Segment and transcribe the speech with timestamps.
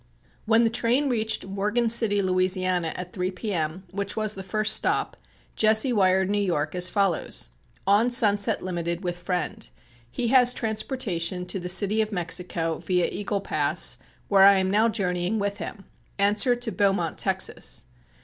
[0.45, 5.15] When the train reached Morgan City, Louisiana, at 3 P.M., which was the first stop,
[5.55, 7.49] Jesse wired New York as follows:
[7.85, 9.69] On Sunset Limited with friend.
[10.09, 14.89] He has transportation to the City of Mexico, via Eagle Pass, where I am now
[14.89, 15.85] journeying with him.
[16.17, 17.85] Answer to Beaumont, Texas.